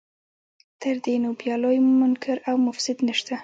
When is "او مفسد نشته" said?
2.49-3.35